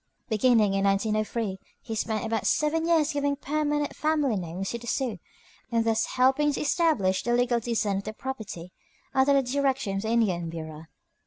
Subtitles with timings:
[0.29, 5.19] Beginning in 1903, he spent about seven years giving permanent family names to the Sioux,
[5.71, 8.71] and thus helping to establish the legal descent of their property,
[9.13, 10.85] under the direction of the Indian Bureau.